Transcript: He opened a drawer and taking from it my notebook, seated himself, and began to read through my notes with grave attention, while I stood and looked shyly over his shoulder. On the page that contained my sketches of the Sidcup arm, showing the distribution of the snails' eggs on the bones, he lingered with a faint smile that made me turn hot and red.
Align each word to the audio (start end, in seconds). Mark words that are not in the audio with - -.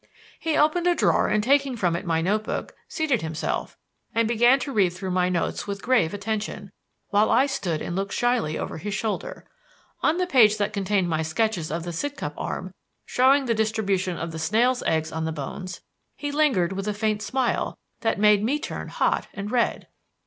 He 0.39 0.57
opened 0.57 0.87
a 0.87 0.95
drawer 0.95 1.27
and 1.27 1.43
taking 1.43 1.77
from 1.77 1.95
it 1.95 2.07
my 2.07 2.21
notebook, 2.23 2.73
seated 2.87 3.21
himself, 3.21 3.77
and 4.15 4.27
began 4.27 4.57
to 4.61 4.71
read 4.71 4.93
through 4.93 5.11
my 5.11 5.29
notes 5.29 5.67
with 5.67 5.83
grave 5.83 6.11
attention, 6.11 6.71
while 7.09 7.29
I 7.29 7.45
stood 7.45 7.83
and 7.83 7.95
looked 7.95 8.13
shyly 8.13 8.57
over 8.57 8.79
his 8.79 8.95
shoulder. 8.95 9.45
On 10.01 10.17
the 10.17 10.25
page 10.25 10.57
that 10.57 10.73
contained 10.73 11.07
my 11.07 11.21
sketches 11.21 11.69
of 11.71 11.83
the 11.83 11.93
Sidcup 11.93 12.33
arm, 12.35 12.73
showing 13.05 13.45
the 13.45 13.53
distribution 13.53 14.17
of 14.17 14.31
the 14.31 14.39
snails' 14.39 14.81
eggs 14.87 15.11
on 15.11 15.25
the 15.25 15.31
bones, 15.31 15.81
he 16.15 16.31
lingered 16.31 16.73
with 16.73 16.87
a 16.87 16.95
faint 16.95 17.21
smile 17.21 17.77
that 17.99 18.17
made 18.17 18.43
me 18.43 18.57
turn 18.57 18.87
hot 18.87 19.27
and 19.35 19.51
red. 19.51 19.87